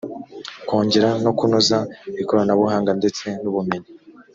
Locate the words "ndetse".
2.99-3.25